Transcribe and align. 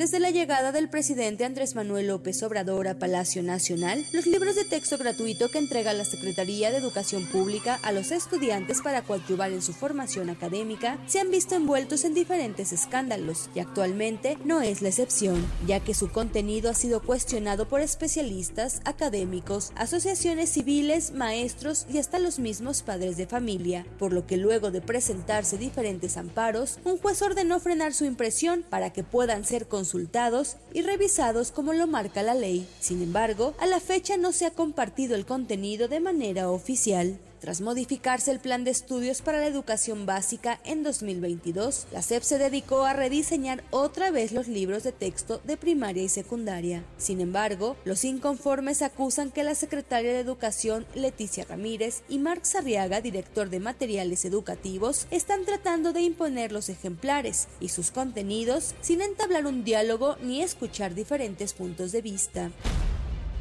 Desde 0.00 0.18
la 0.18 0.30
llegada 0.30 0.72
del 0.72 0.88
presidente 0.88 1.44
Andrés 1.44 1.74
Manuel 1.74 2.06
López 2.06 2.42
Obrador 2.42 2.88
a 2.88 2.98
Palacio 2.98 3.42
Nacional, 3.42 4.02
los 4.14 4.26
libros 4.26 4.56
de 4.56 4.64
texto 4.64 4.96
gratuito 4.96 5.50
que 5.50 5.58
entrega 5.58 5.92
la 5.92 6.06
Secretaría 6.06 6.70
de 6.70 6.78
Educación 6.78 7.26
Pública 7.26 7.78
a 7.82 7.92
los 7.92 8.10
estudiantes 8.10 8.80
para 8.80 9.02
coadyuvar 9.02 9.52
en 9.52 9.60
su 9.60 9.74
formación 9.74 10.30
académica 10.30 10.96
se 11.06 11.20
han 11.20 11.30
visto 11.30 11.54
envueltos 11.54 12.06
en 12.06 12.14
diferentes 12.14 12.72
escándalos 12.72 13.50
y 13.54 13.58
actualmente 13.58 14.38
no 14.42 14.62
es 14.62 14.80
la 14.80 14.88
excepción, 14.88 15.46
ya 15.66 15.80
que 15.80 15.92
su 15.92 16.10
contenido 16.10 16.70
ha 16.70 16.74
sido 16.74 17.02
cuestionado 17.02 17.68
por 17.68 17.82
especialistas, 17.82 18.80
académicos, 18.86 19.70
asociaciones 19.76 20.48
civiles, 20.48 21.12
maestros 21.12 21.84
y 21.92 21.98
hasta 21.98 22.18
los 22.18 22.38
mismos 22.38 22.80
padres 22.80 23.18
de 23.18 23.26
familia, 23.26 23.84
por 23.98 24.14
lo 24.14 24.26
que 24.26 24.38
luego 24.38 24.70
de 24.70 24.80
presentarse 24.80 25.58
diferentes 25.58 26.16
amparos, 26.16 26.78
un 26.86 26.96
juez 26.96 27.20
ordenó 27.20 27.60
frenar 27.60 27.92
su 27.92 28.06
impresión 28.06 28.64
para 28.66 28.94
que 28.94 29.04
puedan 29.04 29.44
ser 29.44 29.68
consultados 29.68 29.89
consultados 29.90 30.56
y 30.72 30.82
revisados 30.82 31.50
como 31.50 31.72
lo 31.72 31.88
marca 31.88 32.22
la 32.22 32.34
ley. 32.34 32.68
Sin 32.78 33.02
embargo, 33.02 33.54
a 33.58 33.66
la 33.66 33.80
fecha 33.80 34.16
no 34.16 34.30
se 34.30 34.46
ha 34.46 34.52
compartido 34.52 35.16
el 35.16 35.26
contenido 35.26 35.88
de 35.88 35.98
manera 35.98 36.48
oficial. 36.48 37.18
Tras 37.40 37.62
modificarse 37.62 38.30
el 38.30 38.38
plan 38.38 38.64
de 38.64 38.70
estudios 38.70 39.22
para 39.22 39.38
la 39.38 39.46
educación 39.46 40.04
básica 40.04 40.60
en 40.62 40.82
2022, 40.82 41.86
la 41.90 42.02
SEP 42.02 42.22
se 42.22 42.36
dedicó 42.36 42.84
a 42.84 42.92
rediseñar 42.92 43.64
otra 43.70 44.10
vez 44.10 44.32
los 44.32 44.46
libros 44.46 44.82
de 44.82 44.92
texto 44.92 45.40
de 45.44 45.56
primaria 45.56 46.02
y 46.02 46.10
secundaria. 46.10 46.84
Sin 46.98 47.22
embargo, 47.22 47.76
los 47.86 48.04
inconformes 48.04 48.82
acusan 48.82 49.30
que 49.30 49.42
la 49.42 49.54
secretaria 49.54 50.12
de 50.12 50.20
Educación, 50.20 50.84
Leticia 50.94 51.46
Ramírez, 51.48 52.02
y 52.10 52.18
Marc 52.18 52.44
Sarriaga, 52.44 53.00
director 53.00 53.48
de 53.48 53.60
materiales 53.60 54.26
educativos, 54.26 55.06
están 55.10 55.46
tratando 55.46 55.94
de 55.94 56.02
imponer 56.02 56.52
los 56.52 56.68
ejemplares 56.68 57.48
y 57.58 57.70
sus 57.70 57.90
contenidos 57.90 58.74
sin 58.82 59.00
entablar 59.00 59.46
un 59.46 59.64
diálogo 59.64 60.16
ni 60.22 60.42
escuchar 60.42 60.94
diferentes 60.94 61.54
puntos 61.54 61.90
de 61.90 62.02
vista 62.02 62.50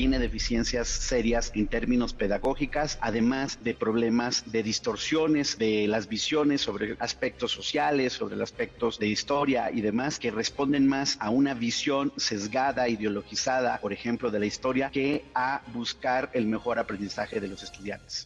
tiene 0.00 0.18
deficiencias 0.18 0.88
serias 0.88 1.52
en 1.54 1.68
términos 1.68 2.14
pedagógicas, 2.14 2.96
además 3.02 3.58
de 3.62 3.74
problemas 3.74 4.50
de 4.50 4.62
distorsiones 4.62 5.58
de 5.58 5.86
las 5.88 6.08
visiones 6.08 6.62
sobre 6.62 6.96
aspectos 7.00 7.52
sociales, 7.52 8.14
sobre 8.14 8.42
aspectos 8.42 8.98
de 8.98 9.08
historia 9.08 9.70
y 9.70 9.82
demás, 9.82 10.18
que 10.18 10.30
responden 10.30 10.86
más 10.86 11.18
a 11.20 11.28
una 11.28 11.52
visión 11.52 12.14
sesgada, 12.16 12.88
ideologizada, 12.88 13.78
por 13.78 13.92
ejemplo, 13.92 14.30
de 14.30 14.38
la 14.38 14.46
historia, 14.46 14.88
que 14.90 15.26
a 15.34 15.60
buscar 15.74 16.30
el 16.32 16.46
mejor 16.46 16.78
aprendizaje 16.78 17.38
de 17.38 17.48
los 17.48 17.62
estudiantes. 17.62 18.24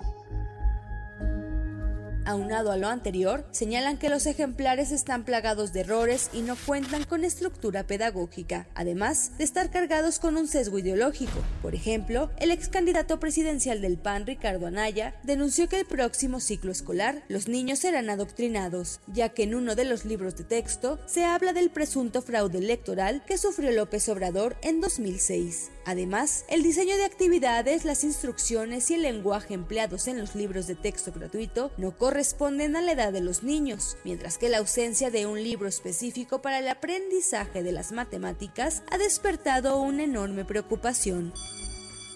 Aunado 2.26 2.72
a 2.72 2.78
lo 2.78 2.88
anterior, 2.88 3.44
señalan 3.50 3.98
que 3.98 4.08
los 4.08 4.24
ejemplares 4.24 4.92
están 4.92 5.24
plagados 5.24 5.74
de 5.74 5.80
errores 5.80 6.30
y 6.32 6.40
no 6.40 6.56
cuentan 6.56 7.04
con 7.04 7.22
estructura 7.22 7.86
pedagógica, 7.86 8.66
además 8.74 9.32
de 9.36 9.44
estar 9.44 9.70
cargados 9.70 10.18
con 10.18 10.38
un 10.38 10.48
sesgo 10.48 10.78
ideológico. 10.78 11.38
Por 11.60 11.74
ejemplo, 11.74 12.30
el 12.38 12.50
ex 12.50 12.68
candidato 12.68 13.20
presidencial 13.20 13.82
del 13.82 13.98
PAN, 13.98 14.26
Ricardo 14.26 14.66
Anaya, 14.66 15.14
denunció 15.22 15.68
que 15.68 15.80
el 15.80 15.86
próximo 15.86 16.40
ciclo 16.40 16.72
escolar 16.72 17.22
los 17.28 17.46
niños 17.46 17.80
serán 17.80 18.08
adoctrinados, 18.08 19.00
ya 19.06 19.28
que 19.28 19.42
en 19.42 19.54
uno 19.54 19.74
de 19.74 19.84
los 19.84 20.06
libros 20.06 20.34
de 20.36 20.44
texto 20.44 20.98
se 21.06 21.26
habla 21.26 21.52
del 21.52 21.68
presunto 21.68 22.22
fraude 22.22 22.58
electoral 22.58 23.22
que 23.26 23.36
sufrió 23.36 23.70
López 23.70 24.08
Obrador 24.08 24.56
en 24.62 24.80
2006. 24.80 25.70
Además, 25.86 26.44
el 26.48 26.62
diseño 26.62 26.96
de 26.96 27.04
actividades, 27.04 27.84
las 27.84 28.04
instrucciones 28.04 28.90
y 28.90 28.94
el 28.94 29.02
lenguaje 29.02 29.54
empleados 29.54 30.08
en 30.08 30.18
los 30.18 30.34
libros 30.34 30.66
de 30.66 30.74
texto 30.74 31.12
gratuito 31.12 31.70
no 31.76 31.96
corresponden 31.96 32.76
a 32.76 32.82
la 32.82 32.92
edad 32.92 33.12
de 33.12 33.20
los 33.20 33.42
niños, 33.42 33.96
mientras 34.04 34.38
que 34.38 34.48
la 34.48 34.58
ausencia 34.58 35.10
de 35.10 35.26
un 35.26 35.42
libro 35.42 35.68
específico 35.68 36.40
para 36.40 36.58
el 36.58 36.68
aprendizaje 36.68 37.62
de 37.62 37.72
las 37.72 37.92
matemáticas 37.92 38.82
ha 38.90 38.98
despertado 38.98 39.80
una 39.80 40.04
enorme 40.04 40.44
preocupación. 40.44 41.32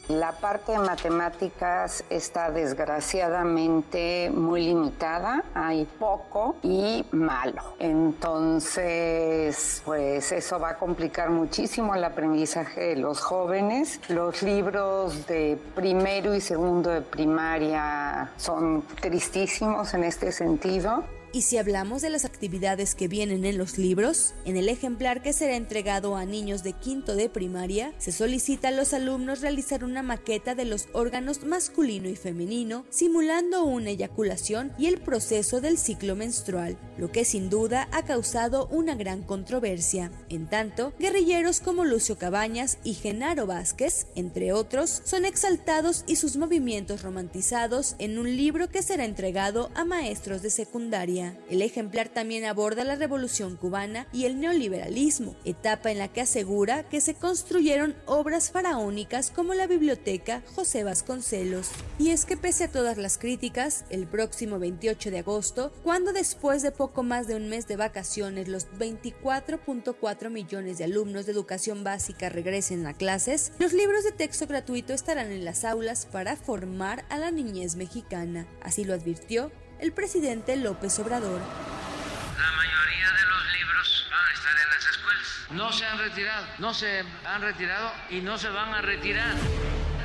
La 0.08 0.32
parte 0.32 0.72
de 0.72 0.78
matemáticas 0.78 2.02
está 2.08 2.50
desgraciadamente 2.50 4.30
muy 4.34 4.64
limitada, 4.64 5.44
hay 5.52 5.84
poco 5.84 6.56
y 6.62 7.04
malo. 7.10 7.74
Entonces, 7.78 9.82
pues 9.84 10.32
eso 10.32 10.58
va 10.58 10.70
a 10.70 10.74
complicar 10.76 11.28
muchísimo 11.28 11.94
el 11.94 12.04
aprendizaje 12.04 12.80
de 12.80 12.96
los 12.96 13.20
jóvenes. 13.20 14.00
Los 14.08 14.42
libros 14.42 15.26
de 15.26 15.58
primero 15.74 16.34
y 16.34 16.40
segundo 16.40 16.88
de 16.88 17.02
primaria 17.02 18.32
son 18.38 18.84
tristísimos 19.02 19.92
en 19.92 20.04
este 20.04 20.32
sentido. 20.32 21.04
Y 21.30 21.42
si 21.42 21.58
hablamos 21.58 22.00
de 22.00 22.08
las 22.08 22.24
actividades 22.24 22.94
que 22.94 23.06
vienen 23.06 23.44
en 23.44 23.58
los 23.58 23.76
libros, 23.76 24.32
en 24.46 24.56
el 24.56 24.70
ejemplar 24.70 25.20
que 25.20 25.34
será 25.34 25.56
entregado 25.56 26.16
a 26.16 26.24
niños 26.24 26.62
de 26.62 26.72
quinto 26.72 27.14
de 27.16 27.28
primaria, 27.28 27.92
se 27.98 28.12
solicita 28.12 28.68
a 28.68 28.72
los 28.72 28.94
alumnos 28.94 29.42
realizar 29.42 29.84
una 29.84 30.02
maqueta 30.02 30.54
de 30.54 30.64
los 30.64 30.88
órganos 30.94 31.44
masculino 31.44 32.08
y 32.08 32.16
femenino, 32.16 32.86
simulando 32.88 33.64
una 33.64 33.90
eyaculación 33.90 34.72
y 34.78 34.86
el 34.86 35.00
proceso 35.00 35.60
del 35.60 35.76
ciclo 35.76 36.16
menstrual, 36.16 36.78
lo 36.96 37.12
que 37.12 37.26
sin 37.26 37.50
duda 37.50 37.88
ha 37.92 38.04
causado 38.04 38.66
una 38.68 38.94
gran 38.94 39.22
controversia. 39.22 40.10
En 40.30 40.48
tanto, 40.48 40.94
guerrilleros 40.98 41.60
como 41.60 41.84
Lucio 41.84 42.16
Cabañas 42.16 42.78
y 42.84 42.94
Genaro 42.94 43.46
Vázquez, 43.46 44.06
entre 44.14 44.54
otros, 44.54 45.02
son 45.04 45.26
exaltados 45.26 46.04
y 46.06 46.16
sus 46.16 46.38
movimientos 46.38 47.02
romantizados 47.02 47.96
en 47.98 48.18
un 48.18 48.34
libro 48.34 48.70
que 48.70 48.82
será 48.82 49.04
entregado 49.04 49.70
a 49.74 49.84
maestros 49.84 50.40
de 50.40 50.48
secundaria. 50.48 51.17
El 51.18 51.62
ejemplar 51.62 52.08
también 52.08 52.44
aborda 52.44 52.84
la 52.84 52.96
revolución 52.96 53.56
cubana 53.56 54.06
y 54.12 54.24
el 54.24 54.40
neoliberalismo, 54.40 55.34
etapa 55.44 55.90
en 55.90 55.98
la 55.98 56.08
que 56.08 56.20
asegura 56.20 56.88
que 56.88 57.00
se 57.00 57.14
construyeron 57.14 57.96
obras 58.06 58.50
faraónicas 58.50 59.30
como 59.30 59.54
la 59.54 59.66
biblioteca 59.66 60.42
José 60.54 60.84
Vasconcelos. 60.84 61.70
Y 61.98 62.10
es 62.10 62.24
que 62.24 62.36
pese 62.36 62.64
a 62.64 62.72
todas 62.72 62.98
las 62.98 63.18
críticas, 63.18 63.84
el 63.90 64.06
próximo 64.06 64.58
28 64.58 65.10
de 65.10 65.18
agosto, 65.18 65.72
cuando 65.82 66.12
después 66.12 66.62
de 66.62 66.72
poco 66.72 67.02
más 67.02 67.26
de 67.26 67.34
un 67.34 67.48
mes 67.48 67.66
de 67.66 67.76
vacaciones 67.76 68.48
los 68.48 68.68
24.4 68.72 70.30
millones 70.30 70.78
de 70.78 70.84
alumnos 70.84 71.26
de 71.26 71.32
educación 71.32 71.84
básica 71.84 72.28
regresen 72.28 72.86
a 72.86 72.94
clases, 72.94 73.52
los 73.58 73.72
libros 73.72 74.04
de 74.04 74.12
texto 74.12 74.46
gratuito 74.46 74.92
estarán 74.92 75.32
en 75.32 75.44
las 75.44 75.64
aulas 75.64 76.06
para 76.06 76.36
formar 76.36 77.04
a 77.08 77.18
la 77.18 77.30
niñez 77.30 77.76
mexicana. 77.76 78.46
Así 78.62 78.84
lo 78.84 78.94
advirtió 78.94 79.50
el 79.80 79.92
presidente 79.92 80.56
López 80.56 80.98
Obrador. 80.98 81.40
La 81.40 82.52
mayoría 82.52 83.06
de 83.06 83.26
los 83.26 83.52
libros 83.58 84.06
van 84.10 84.26
a 84.26 84.32
estar 84.32 84.52
en 84.52 84.70
las 84.70 84.86
escuelas. 84.86 85.46
No 85.50 85.72
se 85.72 85.86
han 85.86 85.98
retirado, 85.98 86.46
no 86.58 86.74
se 86.74 87.04
han 87.24 87.42
retirado 87.42 87.92
y 88.10 88.20
no 88.20 88.38
se 88.38 88.48
van 88.48 88.74
a 88.74 88.82
retirar 88.82 89.34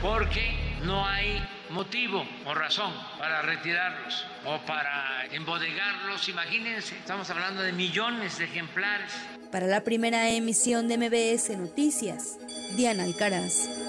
porque 0.02 0.78
no 0.84 1.08
hay 1.08 1.42
motivo 1.70 2.28
o 2.46 2.54
razón 2.54 2.94
para 3.18 3.42
retirarlos 3.42 4.26
o 4.46 4.60
para 4.66 5.26
embodegarlos. 5.32 6.30
Imagínense, 6.30 6.98
estamos 6.98 7.30
hablando 7.30 7.62
de 7.62 7.74
millones 7.74 8.38
de 8.38 8.46
ejemplares. 8.46 9.12
Para 9.52 9.68
la 9.68 9.84
primera 9.84 10.30
emisión 10.30 10.88
de 10.88 10.98
MBS 10.98 11.58
Noticias, 11.58 12.38
Diana 12.76 13.04
Alcaraz. 13.04 13.83